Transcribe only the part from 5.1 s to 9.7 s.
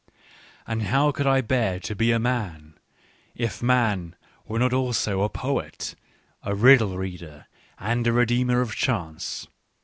a poet, a riddle reader, and a redeemer of chance